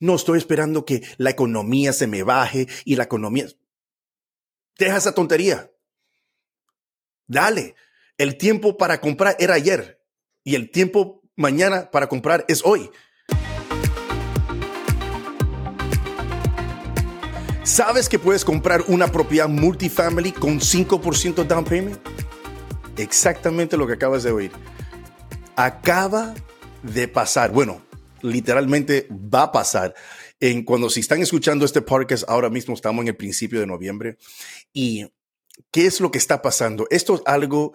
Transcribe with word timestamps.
No 0.00 0.16
estoy 0.16 0.38
esperando 0.38 0.86
que 0.86 1.02
la 1.18 1.30
economía 1.30 1.92
se 1.92 2.06
me 2.06 2.22
baje 2.22 2.66
y 2.84 2.96
la 2.96 3.04
economía... 3.04 3.46
Deja 4.78 4.96
esa 4.96 5.14
tontería. 5.14 5.70
Dale. 7.26 7.74
El 8.16 8.38
tiempo 8.38 8.78
para 8.78 9.00
comprar 9.00 9.36
era 9.38 9.54
ayer 9.54 10.02
y 10.42 10.54
el 10.54 10.70
tiempo 10.70 11.22
mañana 11.36 11.90
para 11.90 12.08
comprar 12.08 12.46
es 12.48 12.64
hoy. 12.64 12.90
¿Sabes 17.62 18.08
que 18.08 18.18
puedes 18.18 18.44
comprar 18.44 18.82
una 18.88 19.12
propiedad 19.12 19.48
multifamily 19.48 20.32
con 20.32 20.60
5% 20.60 21.44
down 21.44 21.64
payment? 21.64 22.00
Exactamente 22.96 23.76
lo 23.76 23.86
que 23.86 23.92
acabas 23.92 24.22
de 24.22 24.32
oír. 24.32 24.52
Acaba 25.56 26.34
de 26.82 27.06
pasar. 27.06 27.52
Bueno, 27.52 27.82
literalmente 28.22 29.06
va 29.10 29.44
a 29.44 29.52
pasar. 29.52 29.94
En 30.38 30.64
cuando 30.64 30.88
si 30.88 31.00
están 31.00 31.20
escuchando 31.20 31.64
este 31.64 31.82
podcast, 31.82 32.24
ahora 32.28 32.50
mismo 32.50 32.74
estamos 32.74 33.02
en 33.02 33.08
el 33.08 33.16
principio 33.16 33.60
de 33.60 33.66
noviembre 33.66 34.18
y 34.72 35.06
¿Qué 35.70 35.86
es 35.86 36.00
lo 36.00 36.10
que 36.10 36.18
está 36.18 36.42
pasando? 36.42 36.86
Esto 36.90 37.16
es 37.16 37.22
algo 37.26 37.72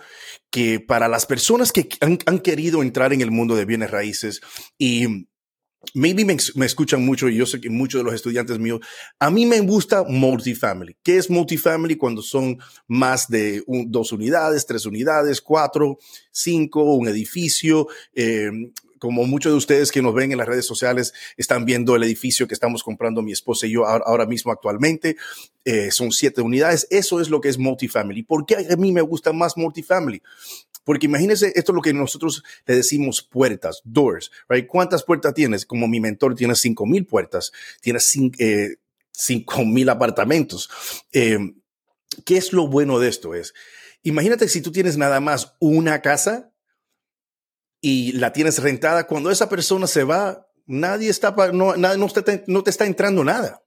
que 0.49 0.79
para 0.79 1.07
las 1.07 1.25
personas 1.25 1.71
que 1.71 1.87
han, 2.01 2.39
querido 2.39 2.81
entrar 2.81 3.13
en 3.13 3.21
el 3.21 3.31
mundo 3.31 3.55
de 3.55 3.65
bienes 3.65 3.91
raíces 3.91 4.41
y 4.77 5.27
maybe 5.93 6.25
me, 6.25 6.35
me, 6.55 6.65
escuchan 6.65 7.05
mucho 7.05 7.29
y 7.29 7.35
yo 7.35 7.45
sé 7.45 7.61
que 7.61 7.69
muchos 7.69 7.99
de 7.99 8.05
los 8.05 8.13
estudiantes 8.13 8.57
míos, 8.59 8.81
a 9.19 9.29
mí 9.29 9.45
me 9.45 9.59
gusta 9.61 10.03
multifamily. 10.03 10.97
¿Qué 11.03 11.17
es 11.17 11.29
multifamily 11.29 11.95
cuando 11.95 12.21
son 12.21 12.57
más 12.87 13.27
de 13.27 13.63
dos 13.67 14.11
unidades, 14.11 14.65
tres 14.65 14.85
unidades, 14.85 15.41
cuatro, 15.41 15.97
cinco, 16.31 16.95
un 16.95 17.07
edificio? 17.07 17.87
Eh, 18.13 18.49
como 18.99 19.25
muchos 19.25 19.51
de 19.51 19.57
ustedes 19.57 19.91
que 19.91 20.01
nos 20.01 20.13
ven 20.13 20.31
en 20.31 20.37
las 20.37 20.47
redes 20.47 20.65
sociales 20.65 21.13
están 21.37 21.65
viendo 21.65 21.95
el 21.95 22.03
edificio 22.03 22.47
que 22.47 22.53
estamos 22.53 22.83
comprando 22.83 23.21
mi 23.21 23.31
esposa 23.31 23.67
y 23.67 23.71
yo 23.71 23.85
ahora, 23.85 24.25
mismo 24.25 24.51
actualmente, 24.51 25.17
eh, 25.63 25.91
son 25.91 26.11
siete 26.11 26.41
unidades. 26.41 26.87
Eso 26.89 27.19
es 27.19 27.29
lo 27.29 27.41
que 27.41 27.49
es 27.49 27.57
multifamily. 27.57 28.23
¿Por 28.23 28.45
qué 28.45 28.67
a 28.69 28.75
mí 28.75 28.91
me 28.91 29.01
gusta 29.01 29.33
más 29.33 29.57
multifamily? 29.57 30.21
Porque 30.83 31.07
imagínense, 31.07 31.51
esto 31.55 31.71
es 31.71 31.75
lo 31.75 31.81
que 31.81 31.93
nosotros 31.93 32.43
le 32.65 32.75
decimos 32.75 33.21
puertas, 33.23 33.81
doors, 33.83 34.31
right? 34.47 34.67
¿Cuántas 34.67 35.03
puertas 35.03 35.33
tienes? 35.33 35.65
Como 35.65 35.87
mi 35.87 35.99
mentor 35.99 36.35
tiene 36.35 36.55
cinco 36.55 36.85
mil 36.85 37.05
puertas, 37.05 37.51
tiene 37.81 37.99
eh, 38.37 38.75
cinco, 39.11 39.65
mil 39.65 39.89
apartamentos. 39.89 40.69
Eh, 41.11 41.39
¿Qué 42.23 42.37
es 42.37 42.53
lo 42.53 42.67
bueno 42.67 42.99
de 42.99 43.09
esto? 43.09 43.33
Es, 43.33 43.53
imagínate 44.03 44.47
si 44.47 44.61
tú 44.61 44.71
tienes 44.71 44.95
nada 44.95 45.19
más 45.19 45.55
una 45.59 46.01
casa 46.01 46.51
y 47.85 48.13
la 48.13 48.33
tienes 48.33 48.63
rentada, 48.63 49.05
cuando 49.05 49.29
esa 49.29 49.47
persona 49.47 49.85
se 49.85 50.03
va, 50.03 50.47
nadie 50.65 51.07
está, 51.07 51.35
no, 51.53 51.75
no, 51.77 51.95
no 51.95 52.63
te 52.63 52.69
está 52.71 52.85
entrando 52.87 53.23
nada. 53.23 53.61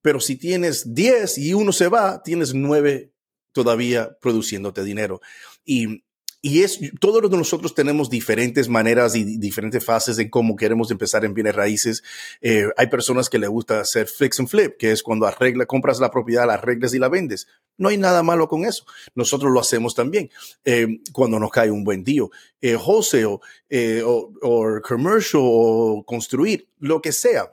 Pero 0.00 0.18
si 0.18 0.36
tienes 0.36 0.94
10 0.94 1.36
y 1.36 1.52
uno 1.52 1.72
se 1.72 1.88
va, 1.88 2.22
tienes 2.22 2.54
nueve 2.54 3.12
todavía 3.52 4.16
produciéndote 4.22 4.82
dinero. 4.82 5.20
Y 5.62 6.06
y 6.40 6.62
es, 6.62 6.78
todos 7.00 7.28
nosotros 7.30 7.74
tenemos 7.74 8.10
diferentes 8.10 8.68
maneras 8.68 9.16
y 9.16 9.24
diferentes 9.38 9.84
fases 9.84 10.18
en 10.20 10.30
cómo 10.30 10.54
queremos 10.54 10.90
empezar 10.92 11.24
en 11.24 11.34
bienes 11.34 11.56
raíces. 11.56 12.04
Eh, 12.40 12.68
hay 12.76 12.86
personas 12.86 13.28
que 13.28 13.38
le 13.38 13.48
gusta 13.48 13.80
hacer 13.80 14.06
fix 14.06 14.38
and 14.38 14.48
flip, 14.48 14.76
que 14.76 14.92
es 14.92 15.02
cuando 15.02 15.26
arregla, 15.26 15.66
compras 15.66 15.98
la 15.98 16.12
propiedad, 16.12 16.46
la 16.46 16.54
arreglas 16.54 16.94
y 16.94 17.00
la 17.00 17.08
vendes. 17.08 17.48
No 17.76 17.88
hay 17.88 17.98
nada 17.98 18.22
malo 18.22 18.48
con 18.48 18.64
eso. 18.64 18.84
Nosotros 19.16 19.52
lo 19.52 19.58
hacemos 19.58 19.96
también 19.96 20.30
eh, 20.64 21.00
cuando 21.12 21.40
nos 21.40 21.50
cae 21.50 21.72
un 21.72 21.82
buen 21.82 22.04
día. 22.04 22.22
Eh, 22.60 22.76
wholesale 22.76 23.38
eh, 23.68 24.02
o, 24.04 24.32
o 24.40 24.80
commercial 24.80 25.42
o 25.44 26.04
construir, 26.06 26.68
lo 26.78 27.02
que 27.02 27.10
sea 27.10 27.52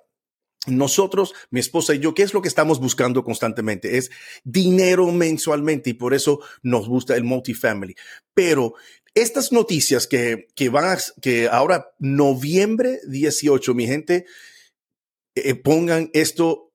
nosotros, 0.67 1.33
mi 1.49 1.59
esposa 1.59 1.95
y 1.95 1.99
yo, 1.99 2.13
¿qué 2.13 2.23
es 2.23 2.33
lo 2.33 2.41
que 2.41 2.47
estamos 2.47 2.79
buscando 2.79 3.23
constantemente? 3.23 3.97
Es 3.97 4.11
dinero 4.43 5.11
mensualmente 5.11 5.91
y 5.91 5.93
por 5.93 6.13
eso 6.13 6.41
nos 6.63 6.87
gusta 6.87 7.15
el 7.15 7.23
multifamily. 7.23 7.95
Pero 8.33 8.75
estas 9.13 9.51
noticias 9.51 10.07
que, 10.07 10.47
que 10.55 10.69
van 10.69 10.85
a, 10.85 10.97
que 11.21 11.47
ahora 11.47 11.93
noviembre 11.99 12.99
18, 13.07 13.73
mi 13.73 13.87
gente, 13.87 14.25
eh, 15.35 15.55
pongan 15.55 16.09
esto 16.13 16.65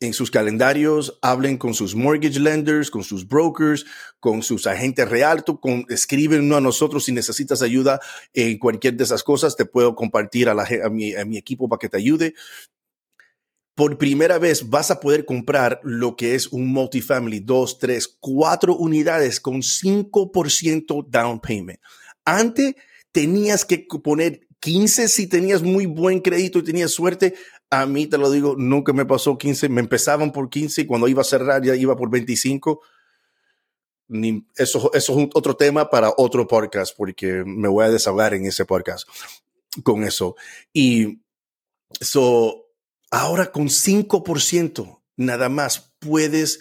en 0.00 0.12
sus 0.12 0.30
calendarios, 0.30 1.18
hablen 1.22 1.56
con 1.56 1.72
sus 1.72 1.94
mortgage 1.94 2.40
lenders, 2.40 2.90
con 2.90 3.04
sus 3.04 3.26
brokers, 3.26 3.86
con 4.20 4.42
sus 4.42 4.66
agentes 4.66 5.08
realto, 5.08 5.60
con, 5.60 5.86
escriben 5.88 6.52
a 6.52 6.60
nosotros 6.60 7.04
si 7.04 7.12
necesitas 7.12 7.62
ayuda 7.62 8.00
en 8.32 8.58
cualquier 8.58 8.94
de 8.94 9.04
esas 9.04 9.22
cosas, 9.22 9.56
te 9.56 9.64
puedo 9.64 9.94
compartir 9.94 10.48
a, 10.48 10.54
la, 10.54 10.68
a, 10.84 10.90
mi, 10.90 11.14
a 11.14 11.24
mi 11.24 11.38
equipo 11.38 11.68
para 11.68 11.78
que 11.78 11.88
te 11.88 11.96
ayude 11.96 12.34
por 13.74 13.98
primera 13.98 14.38
vez 14.38 14.70
vas 14.70 14.90
a 14.90 15.00
poder 15.00 15.24
comprar 15.24 15.80
lo 15.82 16.16
que 16.16 16.34
es 16.34 16.46
un 16.48 16.68
multifamily, 16.68 17.40
dos, 17.40 17.78
tres, 17.78 18.16
cuatro 18.20 18.76
unidades 18.76 19.40
con 19.40 19.62
5% 19.62 21.06
down 21.08 21.40
payment. 21.40 21.80
Antes 22.24 22.74
tenías 23.10 23.64
que 23.64 23.86
poner 24.02 24.46
15 24.60 25.08
si 25.08 25.26
tenías 25.26 25.62
muy 25.62 25.86
buen 25.86 26.20
crédito 26.20 26.60
y 26.60 26.64
tenías 26.64 26.92
suerte. 26.92 27.34
A 27.68 27.84
mí 27.84 28.06
te 28.06 28.16
lo 28.16 28.30
digo, 28.30 28.54
nunca 28.56 28.92
me 28.92 29.04
pasó 29.04 29.36
15. 29.36 29.68
Me 29.68 29.80
empezaban 29.80 30.32
por 30.32 30.48
15 30.48 30.82
y 30.82 30.86
cuando 30.86 31.08
iba 31.08 31.22
a 31.22 31.24
cerrar 31.24 31.62
ya 31.62 31.74
iba 31.74 31.96
por 31.96 32.10
25. 32.10 32.80
Ni, 34.06 34.46
eso, 34.56 34.90
eso 34.94 35.20
es 35.20 35.28
otro 35.34 35.56
tema 35.56 35.90
para 35.90 36.12
otro 36.16 36.46
podcast 36.46 36.96
porque 36.96 37.42
me 37.44 37.68
voy 37.68 37.84
a 37.84 37.90
desahogar 37.90 38.34
en 38.34 38.46
ese 38.46 38.64
podcast 38.64 39.08
con 39.82 40.04
eso. 40.04 40.36
Y 40.72 41.20
so, 42.00 42.63
Ahora 43.14 43.52
con 43.52 43.68
5% 43.68 45.04
nada 45.16 45.48
más 45.48 45.94
puedes 46.00 46.58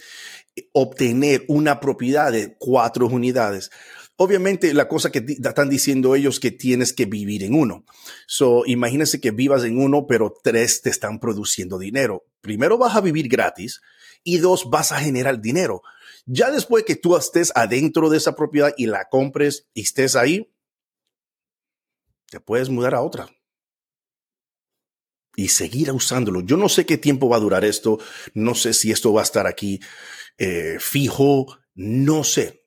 obtener 0.71 1.45
una 1.47 1.79
propiedad 1.79 2.31
de 2.31 2.55
cuatro 2.59 3.07
unidades. 3.07 3.71
Obviamente, 4.17 4.71
la 4.75 4.87
cosa 4.87 5.11
que 5.11 5.25
están 5.27 5.69
diciendo 5.69 6.13
ellos 6.13 6.39
que 6.39 6.51
tienes 6.51 6.93
que 6.93 7.07
vivir 7.07 7.41
en 7.41 7.55
uno. 7.55 7.85
So, 8.27 8.67
imagínense 8.67 9.19
que 9.19 9.31
vivas 9.31 9.63
en 9.63 9.79
uno, 9.79 10.05
pero 10.05 10.31
tres 10.43 10.83
te 10.83 10.91
están 10.91 11.19
produciendo 11.19 11.79
dinero. 11.79 12.27
Primero 12.39 12.77
vas 12.77 12.95
a 12.95 13.01
vivir 13.01 13.29
gratis 13.29 13.81
y 14.23 14.37
dos 14.37 14.69
vas 14.69 14.91
a 14.91 14.99
generar 14.99 15.41
dinero. 15.41 15.81
Ya 16.27 16.51
después 16.51 16.83
que 16.83 16.95
tú 16.95 17.17
estés 17.17 17.51
adentro 17.55 18.11
de 18.11 18.17
esa 18.17 18.35
propiedad 18.35 18.75
y 18.77 18.85
la 18.85 19.09
compres 19.09 19.69
y 19.73 19.81
estés 19.81 20.15
ahí, 20.15 20.53
te 22.29 22.39
puedes 22.39 22.69
mudar 22.69 22.93
a 22.93 23.01
otra 23.01 23.27
y 25.35 25.49
seguir 25.49 25.91
usándolo. 25.91 26.41
Yo 26.41 26.57
no 26.57 26.69
sé 26.69 26.85
qué 26.85 26.97
tiempo 26.97 27.29
va 27.29 27.37
a 27.37 27.41
durar 27.41 27.65
esto, 27.65 27.99
no 28.33 28.55
sé 28.55 28.73
si 28.73 28.91
esto 28.91 29.13
va 29.13 29.21
a 29.21 29.25
estar 29.25 29.47
aquí 29.47 29.79
eh, 30.37 30.77
fijo, 30.79 31.57
no 31.75 32.23
sé. 32.23 32.65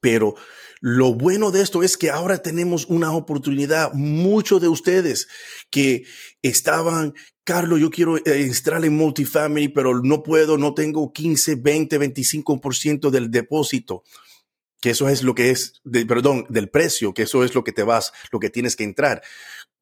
Pero 0.00 0.34
lo 0.80 1.14
bueno 1.14 1.50
de 1.50 1.62
esto 1.62 1.82
es 1.82 1.96
que 1.96 2.10
ahora 2.10 2.38
tenemos 2.38 2.86
una 2.86 3.12
oportunidad, 3.12 3.92
muchos 3.92 4.60
de 4.60 4.68
ustedes 4.68 5.28
que 5.70 6.04
estaban, 6.42 7.14
Carlos, 7.44 7.80
yo 7.80 7.90
quiero 7.90 8.18
entrar 8.24 8.84
en 8.84 8.96
multifamily, 8.96 9.68
pero 9.68 10.00
no 10.02 10.22
puedo, 10.22 10.58
no 10.58 10.74
tengo 10.74 11.12
15, 11.12 11.56
20, 11.56 12.00
25% 12.00 13.10
del 13.10 13.30
depósito 13.30 14.02
que 14.80 14.90
eso 14.90 15.08
es 15.08 15.22
lo 15.22 15.34
que 15.34 15.50
es, 15.50 15.80
perdón, 16.06 16.46
del 16.48 16.68
precio, 16.68 17.14
que 17.14 17.22
eso 17.22 17.42
es 17.42 17.54
lo 17.54 17.64
que 17.64 17.72
te 17.72 17.82
vas, 17.82 18.12
lo 18.30 18.38
que 18.38 18.50
tienes 18.50 18.76
que 18.76 18.84
entrar. 18.84 19.22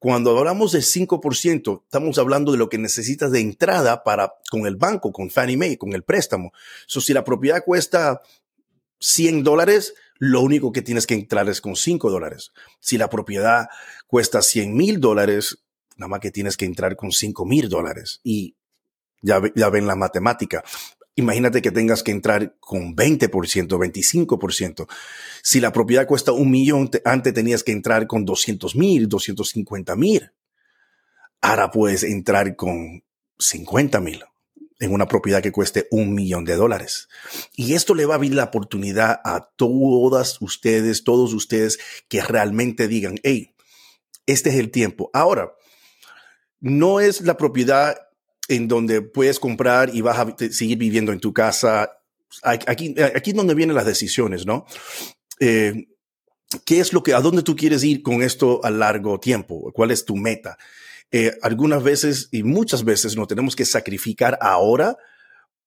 Cuando 0.05 0.37
hablamos 0.37 0.71
de 0.71 0.81
5%, 0.81 1.81
estamos 1.81 2.19
hablando 2.19 2.51
de 2.51 2.59
lo 2.59 2.69
que 2.69 2.77
necesitas 2.77 3.31
de 3.31 3.39
entrada 3.39 4.03
para, 4.03 4.35
con 4.51 4.67
el 4.67 4.75
banco, 4.75 5.11
con 5.11 5.31
Fannie 5.31 5.57
Mae, 5.57 5.79
con 5.79 5.93
el 5.93 6.03
préstamo. 6.03 6.53
So, 6.85 7.01
si 7.01 7.11
la 7.11 7.23
propiedad 7.23 7.63
cuesta 7.65 8.21
100 8.99 9.43
dólares, 9.43 9.95
lo 10.19 10.41
único 10.41 10.71
que 10.71 10.83
tienes 10.83 11.07
que 11.07 11.15
entrar 11.15 11.49
es 11.49 11.59
con 11.59 11.75
5 11.75 12.11
dólares. 12.11 12.51
Si 12.79 12.99
la 12.99 13.09
propiedad 13.09 13.67
cuesta 14.05 14.43
100 14.43 14.75
mil 14.75 14.99
dólares, 14.99 15.57
nada 15.97 16.07
más 16.07 16.19
que 16.19 16.29
tienes 16.29 16.55
que 16.55 16.65
entrar 16.65 16.95
con 16.95 17.11
5 17.11 17.43
mil 17.43 17.67
dólares. 17.67 18.19
Y 18.21 18.53
ya, 19.23 19.41
ya 19.55 19.71
ven 19.71 19.87
la 19.87 19.95
matemática. 19.95 20.63
Imagínate 21.15 21.61
que 21.61 21.71
tengas 21.71 22.03
que 22.03 22.11
entrar 22.11 22.57
con 22.59 22.95
20%, 22.95 23.29
25%. 23.29 24.87
Si 25.41 25.61
la 25.61 25.71
propiedad 25.71 26.05
cuesta 26.05 26.33
un 26.33 26.51
millón, 26.51 26.89
antes 27.05 27.33
tenías 27.33 27.63
que 27.63 27.71
entrar 27.71 28.05
con 28.05 28.25
200 28.25 28.75
mil, 28.75 29.07
250 29.07 29.95
mil. 29.95 30.31
Ahora 31.39 31.71
puedes 31.71 32.03
entrar 32.03 32.55
con 32.57 33.03
50 33.39 34.01
mil 34.01 34.23
en 34.79 34.91
una 34.91 35.07
propiedad 35.07 35.41
que 35.41 35.53
cueste 35.53 35.87
un 35.89 36.13
millón 36.13 36.43
de 36.43 36.55
dólares. 36.55 37.07
Y 37.55 37.75
esto 37.75 37.95
le 37.95 38.05
va 38.05 38.15
a 38.15 38.17
abrir 38.17 38.33
la 38.33 38.45
oportunidad 38.45 39.21
a 39.23 39.49
todas 39.55 40.41
ustedes, 40.41 41.05
todos 41.05 41.33
ustedes 41.33 41.79
que 42.09 42.21
realmente 42.21 42.89
digan, 42.89 43.15
hey, 43.23 43.55
este 44.25 44.49
es 44.49 44.55
el 44.55 44.71
tiempo. 44.71 45.09
Ahora, 45.13 45.53
no 46.59 46.99
es 46.99 47.21
la 47.21 47.37
propiedad 47.37 48.04
en 48.47 48.67
donde 48.67 49.01
puedes 49.01 49.39
comprar 49.39 49.93
y 49.93 50.01
vas 50.01 50.19
a 50.19 50.35
seguir 50.51 50.77
viviendo 50.77 51.11
en 51.11 51.19
tu 51.19 51.33
casa. 51.33 51.91
Aquí, 52.43 52.95
aquí 52.99 53.29
es 53.31 53.35
donde 53.35 53.55
vienen 53.55 53.75
las 53.75 53.85
decisiones, 53.85 54.45
¿no? 54.45 54.65
Eh, 55.39 55.87
¿Qué 56.65 56.79
es 56.79 56.93
lo 56.93 57.03
que, 57.03 57.13
a 57.13 57.21
dónde 57.21 57.43
tú 57.43 57.55
quieres 57.55 57.83
ir 57.83 58.01
con 58.01 58.21
esto 58.21 58.63
a 58.63 58.69
largo 58.69 59.19
tiempo? 59.19 59.71
¿Cuál 59.73 59.91
es 59.91 60.05
tu 60.05 60.15
meta? 60.15 60.57
eh, 61.11 61.37
algunas 61.41 61.83
veces 61.83 62.29
y 62.31 62.43
muchas 62.43 62.83
veces 62.83 63.15
nos 63.15 63.27
tenemos 63.27 63.55
que 63.55 63.65
sacrificar 63.65 64.37
ahora 64.41 64.97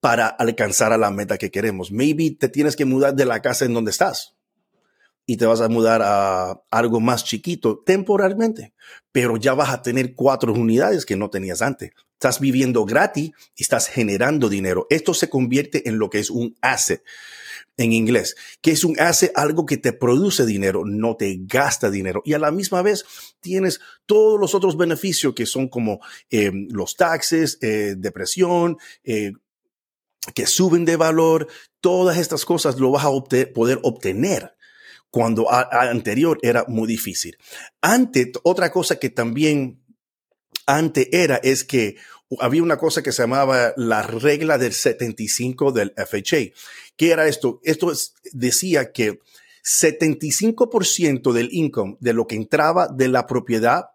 para 0.00 0.26
alcanzar 0.26 0.92
a 0.92 0.98
la 0.98 1.10
meta 1.10 1.38
que 1.38 1.50
queremos. 1.50 1.90
Maybe 1.90 2.36
te 2.38 2.48
tienes 2.48 2.76
que 2.76 2.84
mudar 2.84 3.14
de 3.14 3.24
la 3.24 3.40
casa 3.40 3.64
en 3.64 3.74
donde 3.74 3.90
estás 3.90 4.36
y 5.26 5.36
te 5.36 5.46
vas 5.46 5.60
a 5.60 5.68
mudar 5.68 6.02
a 6.02 6.62
algo 6.70 7.00
más 7.00 7.24
chiquito 7.24 7.78
temporalmente, 7.78 8.74
pero 9.12 9.36
ya 9.36 9.54
vas 9.54 9.70
a 9.70 9.82
tener 9.82 10.14
cuatro 10.14 10.52
unidades 10.52 11.04
que 11.04 11.16
no 11.16 11.30
tenías 11.30 11.62
antes. 11.62 11.92
Estás 12.18 12.40
viviendo 12.40 12.84
gratis 12.84 13.30
y 13.54 13.62
estás 13.62 13.86
generando 13.86 14.48
dinero. 14.48 14.88
Esto 14.90 15.14
se 15.14 15.30
convierte 15.30 15.88
en 15.88 16.00
lo 16.00 16.10
que 16.10 16.18
es 16.18 16.30
un 16.30 16.56
asset 16.60 17.04
en 17.76 17.92
inglés, 17.92 18.34
que 18.60 18.72
es 18.72 18.82
un 18.82 18.98
asset, 18.98 19.30
algo 19.36 19.64
que 19.66 19.76
te 19.76 19.92
produce 19.92 20.44
dinero, 20.44 20.82
no 20.84 21.14
te 21.14 21.38
gasta 21.42 21.92
dinero. 21.92 22.20
Y 22.24 22.32
a 22.32 22.40
la 22.40 22.50
misma 22.50 22.82
vez 22.82 23.04
tienes 23.38 23.78
todos 24.04 24.40
los 24.40 24.56
otros 24.56 24.76
beneficios 24.76 25.32
que 25.32 25.46
son 25.46 25.68
como 25.68 26.00
eh, 26.28 26.50
los 26.70 26.96
taxes, 26.96 27.56
eh, 27.60 27.94
depresión, 27.96 28.78
eh, 29.04 29.34
que 30.34 30.46
suben 30.48 30.84
de 30.84 30.96
valor, 30.96 31.46
todas 31.80 32.18
estas 32.18 32.44
cosas 32.44 32.80
lo 32.80 32.90
vas 32.90 33.04
a 33.04 33.10
poder 33.54 33.78
obtener 33.84 34.56
cuando 35.12 35.46
anterior 35.52 36.40
era 36.42 36.64
muy 36.66 36.88
difícil. 36.88 37.38
Ante, 37.80 38.32
otra 38.42 38.72
cosa 38.72 38.96
que 38.96 39.08
también 39.08 39.78
ante 40.66 41.22
era 41.22 41.36
es 41.36 41.64
que 41.64 41.96
había 42.40 42.62
una 42.62 42.76
cosa 42.76 43.02
que 43.02 43.12
se 43.12 43.22
llamaba 43.22 43.72
la 43.76 44.02
regla 44.02 44.58
del 44.58 44.72
75 44.72 45.72
del 45.72 45.94
FHA. 45.96 46.52
¿Qué 46.96 47.10
era 47.10 47.26
esto? 47.26 47.60
Esto 47.64 47.92
decía 48.32 48.92
que 48.92 49.20
75% 49.64 51.32
del 51.32 51.48
income, 51.52 51.96
de 52.00 52.12
lo 52.12 52.26
que 52.26 52.36
entraba 52.36 52.88
de 52.88 53.08
la 53.08 53.26
propiedad, 53.26 53.86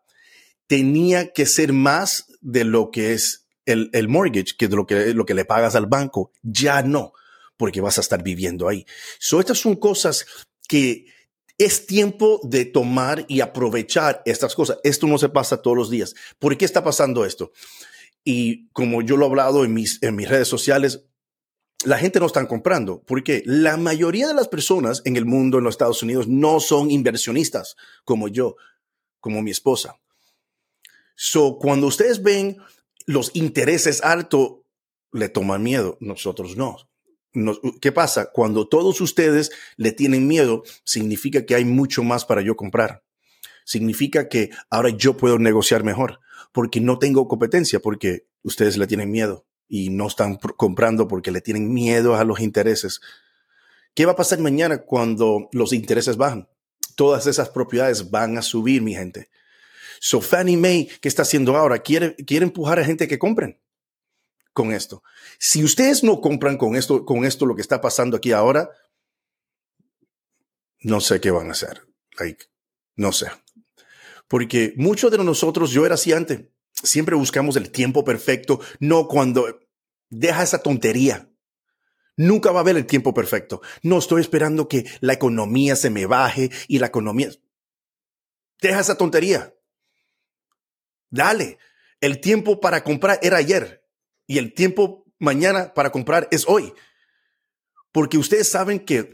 tenía 0.67 1.31
que 1.31 1.45
ser 1.45 1.73
más 1.73 2.27
de 2.41 2.63
lo 2.63 2.91
que 2.91 3.13
es 3.13 3.45
el, 3.65 3.89
el 3.93 4.07
mortgage, 4.07 4.55
que 4.57 4.67
de 4.67 4.75
lo 4.75 4.85
que, 4.85 5.13
lo 5.13 5.25
que 5.25 5.33
le 5.33 5.45
pagas 5.45 5.75
al 5.75 5.85
banco. 5.85 6.31
Ya 6.41 6.81
no, 6.81 7.13
porque 7.57 7.81
vas 7.81 7.97
a 7.97 8.01
estar 8.01 8.23
viviendo 8.23 8.67
ahí. 8.67 8.85
So, 9.19 9.39
estas 9.39 9.59
son 9.59 9.75
cosas 9.75 10.25
que 10.67 11.05
es 11.57 11.85
tiempo 11.85 12.39
de 12.43 12.65
tomar 12.65 13.25
y 13.27 13.41
aprovechar 13.41 14.21
estas 14.25 14.55
cosas. 14.55 14.79
Esto 14.83 15.07
no 15.07 15.17
se 15.17 15.29
pasa 15.29 15.61
todos 15.61 15.77
los 15.77 15.89
días. 15.89 16.15
¿Por 16.39 16.57
qué 16.57 16.65
está 16.65 16.83
pasando 16.83 17.25
esto? 17.25 17.51
Y 18.23 18.69
como 18.69 19.01
yo 19.01 19.17
lo 19.17 19.25
he 19.25 19.29
hablado 19.29 19.63
en 19.63 19.73
mis, 19.73 20.01
en 20.01 20.15
mis 20.15 20.29
redes 20.29 20.47
sociales, 20.47 21.05
la 21.85 21.97
gente 21.97 22.19
no 22.19 22.25
está 22.25 22.47
comprando 22.47 23.03
porque 23.05 23.43
la 23.45 23.77
mayoría 23.77 24.27
de 24.27 24.33
las 24.33 24.47
personas 24.47 25.01
en 25.05 25.17
el 25.17 25.25
mundo, 25.25 25.57
en 25.57 25.65
los 25.65 25.73
Estados 25.73 26.01
Unidos, 26.01 26.27
no 26.27 26.59
son 26.59 26.89
inversionistas 26.89 27.75
como 28.05 28.27
yo, 28.27 28.55
como 29.19 29.41
mi 29.41 29.51
esposa. 29.51 29.99
So, 31.15 31.57
cuando 31.59 31.87
ustedes 31.87 32.23
ven 32.23 32.57
los 33.05 33.31
intereses 33.35 34.01
altos, 34.03 34.61
le 35.11 35.29
toman 35.29 35.61
miedo. 35.61 35.97
Nosotros 35.99 36.57
no. 36.57 36.77
¿Qué 37.81 37.91
pasa? 37.91 38.29
Cuando 38.31 38.67
todos 38.67 39.01
ustedes 39.01 39.51
le 39.75 39.91
tienen 39.91 40.27
miedo, 40.27 40.63
significa 40.83 41.45
que 41.45 41.55
hay 41.55 41.65
mucho 41.65 42.03
más 42.03 42.25
para 42.25 42.41
yo 42.41 42.55
comprar. 42.55 43.03
Significa 43.65 44.29
que 44.29 44.51
ahora 44.69 44.89
yo 44.89 45.17
puedo 45.17 45.39
negociar 45.39 45.83
mejor 45.83 46.19
porque 46.51 46.79
no 46.79 46.99
tengo 46.99 47.27
competencia, 47.27 47.79
porque 47.79 48.27
ustedes 48.43 48.77
le 48.77 48.85
tienen 48.85 49.09
miedo 49.09 49.45
y 49.67 49.89
no 49.89 50.07
están 50.07 50.35
comprando 50.35 51.07
porque 51.07 51.31
le 51.31 51.41
tienen 51.41 51.73
miedo 51.73 52.15
a 52.15 52.23
los 52.23 52.39
intereses. 52.39 53.01
¿Qué 53.95 54.05
va 54.05 54.11
a 54.11 54.17
pasar 54.17 54.39
mañana 54.39 54.79
cuando 54.79 55.49
los 55.51 55.73
intereses 55.73 56.17
bajan? 56.17 56.47
Todas 56.95 57.25
esas 57.25 57.49
propiedades 57.49 58.11
van 58.11 58.37
a 58.37 58.43
subir, 58.43 58.83
mi 58.83 58.93
gente. 58.93 59.29
So 59.99 60.21
Fannie 60.21 60.57
Mae, 60.57 60.87
¿qué 61.01 61.07
está 61.07 61.23
haciendo 61.23 61.57
ahora? 61.57 61.79
Quiere, 61.79 62.15
quiere 62.15 62.45
empujar 62.45 62.77
a 62.77 62.85
gente 62.85 63.07
que 63.07 63.17
compren 63.17 63.62
con 64.53 64.71
esto. 64.71 65.03
Si 65.39 65.63
ustedes 65.63 66.03
no 66.03 66.21
compran 66.21 66.57
con 66.57 66.75
esto, 66.75 67.05
con 67.05 67.25
esto 67.25 67.45
lo 67.45 67.55
que 67.55 67.61
está 67.61 67.81
pasando 67.81 68.15
aquí 68.15 68.31
ahora, 68.31 68.69
no 70.79 71.01
sé 71.01 71.19
qué 71.19 71.31
van 71.31 71.49
a 71.49 71.51
hacer. 71.51 71.87
Like, 72.17 72.45
no 72.95 73.11
sé. 73.11 73.27
Porque 74.27 74.73
muchos 74.77 75.11
de 75.11 75.17
nosotros, 75.17 75.71
yo 75.71 75.85
era 75.85 75.95
así 75.95 76.13
antes, 76.13 76.45
siempre 76.71 77.15
buscamos 77.15 77.55
el 77.55 77.71
tiempo 77.71 78.03
perfecto, 78.03 78.59
no 78.79 79.07
cuando 79.07 79.59
deja 80.09 80.43
esa 80.43 80.61
tontería. 80.61 81.29
Nunca 82.15 82.51
va 82.51 82.59
a 82.59 82.61
haber 82.61 82.77
el 82.77 82.85
tiempo 82.85 83.13
perfecto. 83.13 83.61
No 83.81 83.97
estoy 83.97 84.21
esperando 84.21 84.67
que 84.67 84.85
la 85.01 85.13
economía 85.13 85.75
se 85.75 85.89
me 85.89 86.05
baje 86.05 86.51
y 86.67 86.77
la 86.79 86.87
economía... 86.87 87.29
Deja 88.61 88.79
esa 88.79 88.95
tontería. 88.95 89.53
Dale. 91.09 91.57
El 91.99 92.21
tiempo 92.21 92.59
para 92.59 92.83
comprar 92.83 93.19
era 93.23 93.37
ayer 93.37 93.82
y 94.27 94.37
el 94.37 94.53
tiempo 94.53 95.05
mañana 95.19 95.73
para 95.73 95.91
comprar 95.91 96.27
es 96.31 96.47
hoy. 96.47 96.73
Porque 97.91 98.17
ustedes 98.17 98.49
saben 98.49 98.79
que 98.79 99.13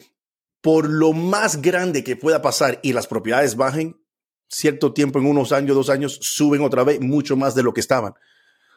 por 0.62 0.90
lo 0.90 1.14
más 1.14 1.62
grande 1.62 2.04
que 2.04 2.16
pueda 2.16 2.42
pasar 2.42 2.80
y 2.84 2.94
las 2.94 3.08
propiedades 3.08 3.56
bajen, 3.56 4.02
cierto 4.48 4.94
tiempo, 4.94 5.20
en 5.20 5.26
unos 5.26 5.52
años, 5.52 5.76
dos 5.76 5.90
años, 5.90 6.18
suben 6.22 6.62
otra 6.62 6.84
vez 6.84 7.00
mucho 7.00 7.38
más 7.38 7.56
de 7.56 7.64
lo 7.64 7.74
que 7.74 7.82
estaban. 7.82 8.14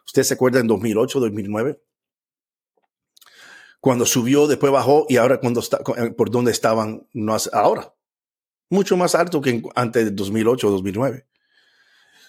¿Ustedes 0.06 0.28
se 0.28 0.34
acuerdan 0.34 0.62
en 0.62 0.68
2008, 0.68 1.20
2009? 1.20 1.82
Cuando 3.80 4.06
subió, 4.06 4.46
después 4.46 4.72
bajó 4.72 5.06
y 5.08 5.16
ahora 5.16 5.40
cuando 5.40 5.60
está, 5.60 5.80
eh, 5.96 6.10
por 6.12 6.30
dónde 6.30 6.52
estaban 6.52 7.08
no 7.12 7.36
ahora. 7.52 7.94
Mucho 8.70 8.96
más 8.96 9.14
alto 9.14 9.40
que 9.40 9.62
antes 9.74 10.04
de 10.04 10.10
2008 10.12 10.68
o 10.68 10.70
2009. 10.70 11.26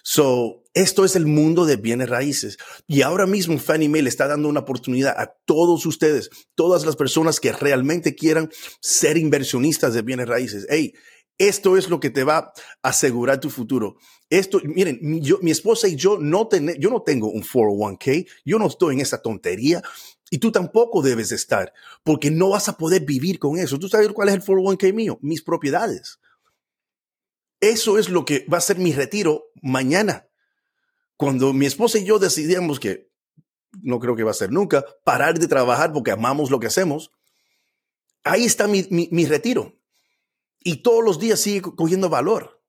So, 0.06 0.62
esto 0.74 1.06
es 1.06 1.16
el 1.16 1.24
mundo 1.24 1.64
de 1.64 1.76
bienes 1.76 2.10
raíces. 2.10 2.58
Y 2.86 3.00
ahora 3.00 3.24
mismo 3.26 3.58
Fannie 3.58 3.88
Mae 3.88 4.02
le 4.02 4.10
está 4.10 4.28
dando 4.28 4.50
una 4.50 4.60
oportunidad 4.60 5.18
a 5.18 5.34
todos 5.46 5.86
ustedes, 5.86 6.28
todas 6.54 6.84
las 6.84 6.94
personas 6.94 7.40
que 7.40 7.52
realmente 7.52 8.14
quieran 8.14 8.50
ser 8.80 9.16
inversionistas 9.16 9.94
de 9.94 10.02
bienes 10.02 10.28
raíces. 10.28 10.66
Hey, 10.68 10.92
esto 11.38 11.78
es 11.78 11.88
lo 11.88 12.00
que 12.00 12.10
te 12.10 12.22
va 12.22 12.36
a 12.36 12.52
asegurar 12.82 13.40
tu 13.40 13.48
futuro. 13.48 13.96
Esto, 14.28 14.60
miren, 14.62 15.00
yo, 15.22 15.38
mi 15.40 15.50
esposa 15.50 15.88
y 15.88 15.96
yo 15.96 16.18
no, 16.18 16.48
ten, 16.48 16.74
yo 16.78 16.90
no 16.90 17.00
tengo 17.00 17.30
un 17.30 17.42
401k, 17.42 18.28
yo 18.44 18.58
no 18.58 18.66
estoy 18.66 18.96
en 18.96 19.00
esa 19.00 19.22
tontería 19.22 19.82
y 20.30 20.36
tú 20.36 20.52
tampoco 20.52 21.00
debes 21.00 21.32
estar 21.32 21.72
porque 22.02 22.30
no 22.30 22.50
vas 22.50 22.68
a 22.68 22.76
poder 22.76 23.06
vivir 23.06 23.38
con 23.38 23.58
eso. 23.58 23.78
¿Tú 23.78 23.88
sabes 23.88 24.08
cuál 24.08 24.28
es 24.28 24.34
el 24.34 24.42
401k 24.42 24.92
mío? 24.92 25.18
Mis 25.22 25.40
propiedades. 25.40 26.18
Eso 27.64 27.96
es 27.96 28.10
lo 28.10 28.26
que 28.26 28.44
va 28.52 28.58
a 28.58 28.60
ser 28.60 28.76
mi 28.76 28.92
retiro 28.92 29.46
mañana. 29.62 30.28
Cuando 31.16 31.54
mi 31.54 31.64
esposa 31.64 31.98
y 31.98 32.04
yo 32.04 32.18
decidíamos 32.18 32.78
que, 32.78 33.10
no 33.80 33.98
creo 34.00 34.14
que 34.14 34.22
va 34.22 34.32
a 34.32 34.34
ser 34.34 34.52
nunca, 34.52 34.84
parar 35.02 35.38
de 35.38 35.48
trabajar 35.48 35.90
porque 35.90 36.10
amamos 36.10 36.50
lo 36.50 36.60
que 36.60 36.66
hacemos, 36.66 37.10
ahí 38.22 38.44
está 38.44 38.66
mi, 38.66 38.86
mi, 38.90 39.24
retiro. 39.24 39.80
Y 40.60 40.82
todos 40.82 41.02
los 41.02 41.18
días 41.18 41.40
sigue 41.40 41.62
cogiendo 41.62 42.10
valor. 42.10 42.62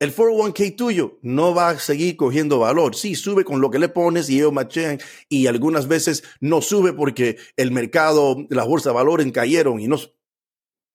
El 0.00 0.12
401k 0.12 0.74
tuyo 0.74 1.20
no 1.22 1.54
va 1.54 1.68
a 1.68 1.78
seguir 1.78 2.16
cogiendo 2.16 2.58
valor. 2.58 2.96
Sí, 2.96 3.14
sube 3.14 3.44
con 3.44 3.60
lo 3.60 3.70
que 3.70 3.78
le 3.78 3.88
pones 3.88 4.28
y 4.28 4.38
ellos 4.38 4.52
machean 4.52 4.98
y 5.28 5.46
algunas 5.46 5.86
veces 5.86 6.24
no 6.40 6.60
sube 6.60 6.92
porque 6.92 7.36
el 7.56 7.70
mercado, 7.70 8.34
la 8.50 8.64
bolsa 8.64 8.88
de 8.88 8.96
valores 8.96 9.30
cayeron 9.30 9.78
y 9.78 9.86
no. 9.86 9.96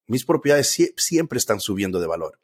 Mis 0.07 0.25
propiedades 0.25 0.77
siempre 0.97 1.37
están 1.37 1.61
subiendo 1.61 2.01
de 2.01 2.07
valor 2.07 2.37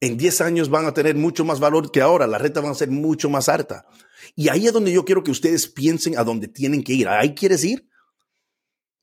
en 0.00 0.16
10 0.16 0.40
años 0.40 0.70
van 0.70 0.86
a 0.86 0.94
tener 0.94 1.14
mucho 1.14 1.44
más 1.44 1.60
valor 1.60 1.92
que 1.92 2.00
ahora, 2.00 2.26
la 2.26 2.38
renta 2.38 2.60
va 2.60 2.70
a 2.70 2.74
ser 2.74 2.90
mucho 2.90 3.28
más 3.28 3.48
alta. 3.48 3.86
Y 4.34 4.48
ahí 4.48 4.66
es 4.66 4.72
donde 4.72 4.92
yo 4.92 5.04
quiero 5.04 5.22
que 5.22 5.30
ustedes 5.30 5.68
piensen 5.68 6.18
a 6.18 6.24
dónde 6.24 6.48
tienen 6.48 6.82
que 6.82 6.94
ir. 6.94 7.08
¿Ahí 7.08 7.34
quieres 7.34 7.62
ir? 7.64 7.88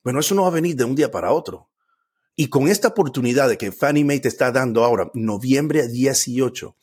Bueno, 0.04 0.20
eso 0.20 0.34
no 0.34 0.44
va 0.44 0.48
a 0.48 0.52
venir 0.52 0.76
de 0.76 0.86
un 0.86 0.96
día 0.96 1.12
para 1.12 1.32
otro. 1.32 1.70
Y 2.36 2.50
con 2.50 2.68
esta 2.68 2.90
oportunidad 2.90 3.50
de 3.50 3.58
que 3.58 3.72
Fannie 3.72 4.04
Mae 4.04 4.20
te 4.20 4.28
está 4.28 4.52
dando 4.52 4.84
ahora, 4.84 5.12
noviembre 5.14 5.88
18, 5.88 6.76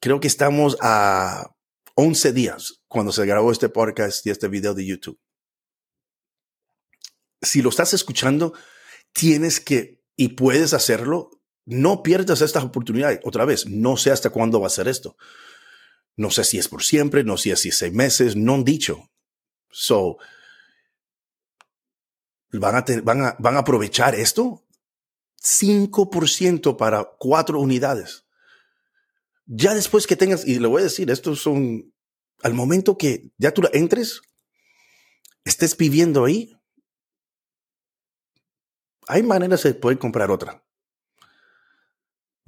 creo 0.00 0.20
que 0.20 0.28
estamos 0.28 0.76
a 0.80 1.54
11 1.94 2.32
días 2.32 2.82
cuando 2.88 3.10
se 3.10 3.26
grabó 3.26 3.50
este 3.50 3.68
podcast 3.68 4.24
y 4.26 4.30
este 4.30 4.48
video 4.48 4.74
de 4.74 4.86
YouTube. 4.86 5.18
Si 7.40 7.62
lo 7.62 7.70
estás 7.70 7.94
escuchando, 7.94 8.52
tienes 9.12 9.60
que 9.60 10.02
y 10.16 10.30
puedes 10.30 10.74
hacerlo 10.74 11.37
no 11.68 12.02
pierdas 12.02 12.40
esta 12.40 12.62
oportunidad. 12.62 13.20
Otra 13.24 13.44
vez, 13.44 13.66
no 13.66 13.96
sé 13.96 14.10
hasta 14.10 14.30
cuándo 14.30 14.60
va 14.60 14.68
a 14.68 14.70
ser 14.70 14.88
esto. 14.88 15.16
No 16.16 16.30
sé 16.30 16.42
si 16.44 16.58
es 16.58 16.66
por 16.66 16.82
siempre, 16.82 17.24
no 17.24 17.36
sé 17.36 17.54
si 17.56 17.68
es 17.68 17.78
seis 17.78 17.92
meses, 17.92 18.34
no 18.36 18.54
han 18.54 18.64
dicho. 18.64 19.10
So, 19.70 20.16
¿van 22.52 22.76
a, 22.76 22.84
van 23.02 23.22
a, 23.22 23.36
van 23.38 23.56
a 23.56 23.60
aprovechar 23.60 24.14
esto? 24.14 24.64
5% 25.42 26.76
para 26.76 27.04
cuatro 27.18 27.60
unidades. 27.60 28.24
Ya 29.44 29.74
después 29.74 30.06
que 30.06 30.16
tengas, 30.16 30.46
y 30.46 30.58
le 30.58 30.68
voy 30.68 30.80
a 30.80 30.84
decir, 30.84 31.10
estos 31.10 31.40
son, 31.40 31.92
al 32.42 32.54
momento 32.54 32.96
que 32.96 33.30
ya 33.36 33.52
tú 33.52 33.62
entres, 33.72 34.22
estés 35.44 35.76
viviendo 35.76 36.24
ahí, 36.24 36.56
hay 39.06 39.22
maneras 39.22 39.62
de 39.62 39.74
poder 39.74 39.98
comprar 39.98 40.30
otra 40.30 40.62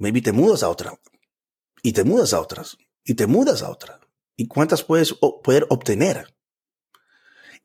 maybe 0.01 0.21
te 0.21 0.31
mudas 0.31 0.63
a 0.63 0.69
otra 0.69 0.99
y 1.83 1.93
te 1.93 2.03
mudas 2.03 2.33
a 2.33 2.41
otras, 2.41 2.77
y 3.03 3.15
te 3.15 3.27
mudas 3.27 3.63
a 3.63 3.69
otra. 3.69 3.99
¿Y 4.35 4.47
cuántas 4.47 4.83
puedes 4.83 5.13
poder 5.13 5.65
obtener? 5.69 6.33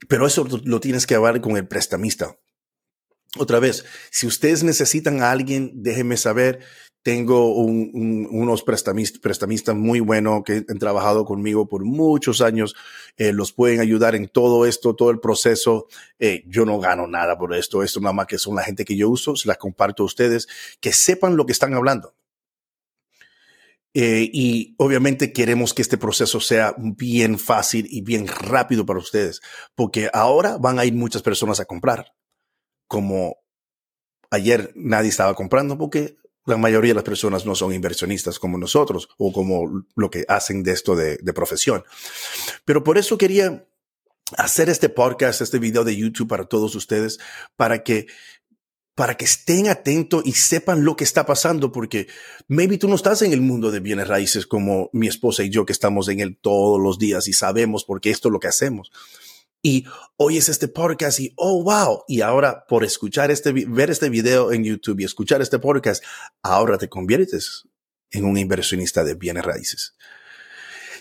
Pero 0.08 0.26
eso 0.26 0.46
lo 0.64 0.80
tienes 0.80 1.06
que 1.06 1.14
hablar 1.14 1.40
con 1.40 1.56
el 1.56 1.66
prestamista. 1.66 2.36
Otra 3.38 3.60
vez, 3.60 3.84
si 4.10 4.26
ustedes 4.26 4.62
necesitan 4.62 5.22
a 5.22 5.30
alguien, 5.30 5.82
déjenme 5.82 6.16
saber. 6.16 6.60
Tengo 7.02 7.54
unos 7.54 8.64
prestamistas, 8.64 9.76
muy 9.76 10.00
buenos 10.00 10.42
que 10.44 10.64
han 10.68 10.78
trabajado 10.78 11.24
conmigo 11.24 11.68
por 11.68 11.84
muchos 11.84 12.40
años. 12.40 12.74
Eh, 13.16 13.32
los 13.32 13.52
pueden 13.52 13.78
ayudar 13.78 14.16
en 14.16 14.26
todo 14.26 14.66
esto, 14.66 14.96
todo 14.96 15.10
el 15.10 15.20
proceso. 15.20 15.86
Eh, 16.18 16.42
yo 16.48 16.64
no 16.64 16.80
gano 16.80 17.06
nada 17.06 17.38
por 17.38 17.54
esto. 17.54 17.84
Esto 17.84 18.00
nada 18.00 18.12
más 18.12 18.26
que 18.26 18.38
son 18.38 18.56
la 18.56 18.64
gente 18.64 18.84
que 18.84 18.96
yo 18.96 19.08
uso. 19.08 19.36
Se 19.36 19.46
las 19.46 19.56
comparto 19.56 20.02
a 20.02 20.06
ustedes. 20.06 20.48
Que 20.80 20.92
sepan 20.92 21.36
lo 21.36 21.46
que 21.46 21.52
están 21.52 21.74
hablando. 21.74 22.16
Eh, 23.98 24.28
y 24.30 24.74
obviamente 24.76 25.32
queremos 25.32 25.72
que 25.72 25.80
este 25.80 25.96
proceso 25.96 26.38
sea 26.38 26.74
bien 26.76 27.38
fácil 27.38 27.86
y 27.88 28.02
bien 28.02 28.28
rápido 28.28 28.84
para 28.84 28.98
ustedes, 28.98 29.40
porque 29.74 30.10
ahora 30.12 30.58
van 30.58 30.78
a 30.78 30.84
ir 30.84 30.92
muchas 30.92 31.22
personas 31.22 31.60
a 31.60 31.64
comprar. 31.64 32.12
Como 32.88 33.38
ayer 34.30 34.70
nadie 34.74 35.08
estaba 35.08 35.34
comprando 35.34 35.78
porque 35.78 36.18
la 36.44 36.58
mayoría 36.58 36.90
de 36.90 36.96
las 36.96 37.04
personas 37.04 37.46
no 37.46 37.54
son 37.54 37.72
inversionistas 37.72 38.38
como 38.38 38.58
nosotros 38.58 39.08
o 39.16 39.32
como 39.32 39.86
lo 39.94 40.10
que 40.10 40.26
hacen 40.28 40.62
de 40.62 40.72
esto 40.72 40.94
de, 40.94 41.16
profesión. 41.32 41.82
Pero 42.66 42.84
por 42.84 42.98
eso 42.98 43.16
quería 43.16 43.66
hacer 44.36 44.68
este 44.68 44.90
podcast, 44.90 45.40
este 45.40 45.58
video 45.58 45.84
de 45.84 45.96
YouTube 45.96 46.28
para 46.28 46.44
todos 46.44 46.74
ustedes, 46.74 47.18
para 47.56 47.82
que 47.82 48.08
para 48.96 49.16
que 49.16 49.26
estén 49.26 49.68
atentos 49.68 50.22
y 50.26 50.32
sepan 50.32 50.84
lo 50.84 50.96
que 50.96 51.04
está 51.04 51.24
pasando, 51.24 51.70
porque 51.70 52.08
maybe 52.48 52.78
tú 52.78 52.88
no 52.88 52.96
estás 52.96 53.22
en 53.22 53.32
el 53.32 53.40
mundo 53.40 53.70
de 53.70 53.78
bienes 53.78 54.08
raíces 54.08 54.46
como 54.46 54.90
mi 54.92 55.06
esposa 55.06 55.44
y 55.44 55.50
yo 55.50 55.64
que 55.64 55.72
estamos 55.72 56.08
en 56.08 56.18
él 56.18 56.36
todos 56.40 56.80
los 56.80 56.98
días 56.98 57.28
y 57.28 57.32
sabemos 57.32 57.84
porque 57.84 58.10
esto 58.10 58.28
es 58.28 58.32
lo 58.32 58.40
que 58.40 58.48
hacemos 58.48 58.90
y 59.66 59.84
oyes 60.16 60.48
este 60.48 60.68
podcast 60.68 61.18
y, 61.18 61.32
oh, 61.34 61.62
wow. 61.64 62.04
Y 62.06 62.20
ahora 62.20 62.66
por 62.68 62.84
escuchar 62.84 63.32
este, 63.32 63.52
ver 63.52 63.90
este 63.90 64.08
video 64.08 64.52
en 64.52 64.62
YouTube 64.62 65.00
y 65.00 65.04
escuchar 65.04 65.42
este 65.42 65.58
podcast, 65.58 66.04
ahora 66.40 66.78
te 66.78 66.88
conviertes 66.88 67.64
en 68.12 68.24
un 68.26 68.38
inversionista 68.38 69.02
de 69.02 69.14
bienes 69.14 69.44
raíces. 69.44 69.96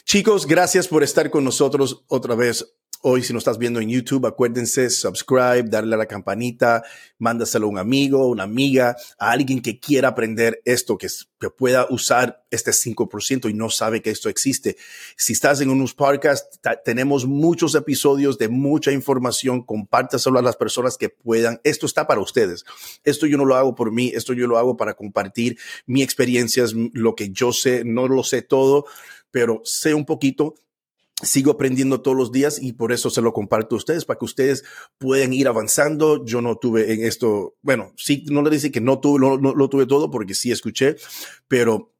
Chicos, 0.03 0.47
gracias 0.47 0.87
por 0.87 1.03
estar 1.03 1.29
con 1.29 1.43
nosotros 1.43 2.05
otra 2.07 2.33
vez 2.33 2.75
Hoy, 3.07 3.21
si 3.21 3.33
nos 3.33 3.41
estás 3.41 3.59
viendo 3.59 3.79
en 3.79 3.89
YouTube, 3.89 4.25
acuérdense, 4.25 4.89
subscribe, 4.89 5.65
darle 5.69 5.93
a 5.93 5.97
la 5.99 6.07
campanita, 6.07 6.81
mándaselo 7.19 7.67
a 7.67 7.69
un 7.69 7.77
amigo, 7.77 8.25
una 8.25 8.41
amiga, 8.41 8.95
a 9.19 9.29
alguien 9.29 9.61
que 9.61 9.79
quiera 9.79 10.07
aprender 10.07 10.59
esto, 10.65 10.97
que, 10.97 11.07
que 11.39 11.51
pueda 11.51 11.85
usar 11.91 12.43
este 12.49 12.71
5% 12.71 13.47
y 13.47 13.53
no 13.53 13.69
sabe 13.69 14.01
que 14.01 14.09
esto 14.09 14.27
existe. 14.27 14.75
Si 15.17 15.33
estás 15.33 15.61
en 15.61 15.69
unos 15.69 15.93
podcasts, 15.93 16.59
tenemos 16.83 17.27
muchos 17.27 17.75
episodios 17.75 18.39
de 18.39 18.49
mucha 18.49 18.91
información. 18.91 19.61
Compártaselo 19.61 20.39
a 20.39 20.41
las 20.41 20.55
personas 20.55 20.97
que 20.97 21.09
puedan. 21.09 21.61
Esto 21.63 21.85
está 21.85 22.07
para 22.07 22.21
ustedes. 22.21 22.65
Esto 23.03 23.27
yo 23.27 23.37
no 23.37 23.45
lo 23.45 23.55
hago 23.55 23.75
por 23.75 23.91
mí. 23.91 24.13
Esto 24.15 24.33
yo 24.33 24.47
lo 24.47 24.57
hago 24.57 24.77
para 24.77 24.95
compartir 24.95 25.59
mi 25.85 26.01
experiencias, 26.01 26.73
lo 26.73 27.13
que 27.13 27.29
yo 27.29 27.53
sé. 27.53 27.83
No 27.85 28.07
lo 28.07 28.23
sé 28.23 28.41
todo, 28.41 28.87
pero 29.29 29.61
sé 29.63 29.93
un 29.93 30.05
poquito 30.05 30.55
sigo 31.21 31.51
aprendiendo 31.51 32.01
todos 32.01 32.17
los 32.17 32.31
días 32.31 32.61
y 32.61 32.73
por 32.73 32.91
eso 32.91 33.09
se 33.09 33.21
lo 33.21 33.33
comparto 33.33 33.75
a 33.75 33.77
ustedes, 33.77 34.05
para 34.05 34.19
que 34.19 34.25
ustedes 34.25 34.63
puedan 34.97 35.33
ir 35.33 35.47
avanzando. 35.47 36.25
Yo 36.25 36.41
no 36.41 36.57
tuve 36.57 36.93
en 36.93 37.05
esto, 37.05 37.55
bueno, 37.61 37.93
sí, 37.95 38.25
no 38.29 38.41
le 38.41 38.49
dice 38.49 38.71
que 38.71 38.81
no 38.81 38.99
tuve, 38.99 39.19
no, 39.19 39.37
lo 39.37 39.69
tuve 39.69 39.85
todo 39.85 40.11
porque 40.11 40.35
sí 40.35 40.51
escuché, 40.51 40.97
pero 41.47 41.93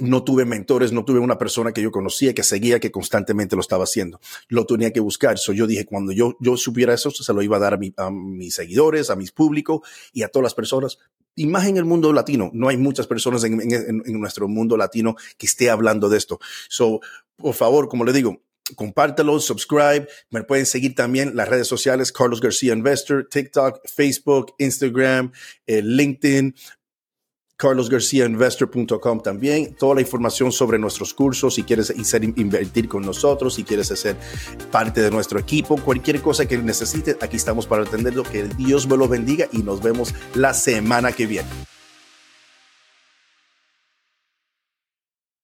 no 0.00 0.24
tuve 0.24 0.44
mentores, 0.44 0.92
no 0.92 1.04
tuve 1.04 1.20
una 1.20 1.38
persona 1.38 1.72
que 1.72 1.80
yo 1.80 1.90
conocía, 1.90 2.34
que 2.34 2.42
seguía, 2.42 2.80
que 2.80 2.90
constantemente 2.90 3.56
lo 3.56 3.60
estaba 3.60 3.84
haciendo. 3.84 4.20
Lo 4.48 4.66
tenía 4.66 4.92
que 4.92 5.00
buscar. 5.00 5.38
So 5.38 5.52
yo 5.52 5.66
dije, 5.66 5.86
cuando 5.86 6.12
yo, 6.12 6.36
yo 6.40 6.56
supiera 6.56 6.92
eso, 6.92 7.10
se 7.10 7.32
lo 7.32 7.42
iba 7.42 7.56
a 7.56 7.60
dar 7.60 7.78
a, 7.96 8.10
mis 8.10 8.54
seguidores, 8.54 9.10
a 9.10 9.16
mis 9.16 9.32
públicos 9.32 9.80
y 10.12 10.22
a 10.22 10.28
todas 10.28 10.44
las 10.44 10.54
personas. 10.54 10.98
Y 11.34 11.46
más 11.46 11.66
en 11.66 11.76
el 11.76 11.84
mundo 11.84 12.12
latino. 12.12 12.50
No 12.52 12.68
hay 12.68 12.76
muchas 12.76 13.06
personas 13.06 13.44
en, 13.44 13.60
en, 13.60 14.02
en 14.04 14.20
nuestro 14.20 14.48
mundo 14.48 14.76
latino 14.76 15.16
que 15.38 15.46
esté 15.46 15.70
hablando 15.70 16.08
de 16.08 16.18
esto. 16.18 16.40
So, 16.68 17.00
por 17.36 17.54
favor, 17.54 17.88
como 17.88 18.04
le 18.04 18.12
digo, 18.12 18.42
compártelo, 18.74 19.38
subscribe. 19.38 20.08
Me 20.30 20.42
pueden 20.42 20.66
seguir 20.66 20.94
también 20.94 21.36
las 21.36 21.48
redes 21.48 21.68
sociales, 21.68 22.12
Carlos 22.12 22.40
García 22.40 22.72
Investor, 22.72 23.28
TikTok, 23.30 23.80
Facebook, 23.86 24.54
Instagram, 24.58 25.32
eh, 25.66 25.82
LinkedIn, 25.82 26.54
carlosgarciainvestor.com 27.56 29.20
también. 29.20 29.74
Toda 29.74 29.96
la 29.96 30.00
información 30.00 30.52
sobre 30.52 30.78
nuestros 30.78 31.14
cursos, 31.14 31.54
si 31.54 31.62
quieres 31.62 31.92
invertir 32.36 32.88
con 32.88 33.04
nosotros, 33.04 33.54
si 33.54 33.64
quieres 33.64 33.88
ser 33.88 34.16
parte 34.70 35.00
de 35.00 35.10
nuestro 35.10 35.38
equipo, 35.38 35.76
cualquier 35.76 36.20
cosa 36.20 36.46
que 36.46 36.58
necesites, 36.58 37.16
aquí 37.20 37.36
estamos 37.36 37.66
para 37.66 37.84
atenderlo. 37.84 38.24
Que 38.24 38.44
Dios 38.44 38.86
me 38.86 38.96
lo 38.96 39.08
bendiga 39.08 39.48
y 39.52 39.62
nos 39.62 39.82
vemos 39.82 40.14
la 40.34 40.54
semana 40.54 41.12
que 41.12 41.26
viene. 41.26 41.75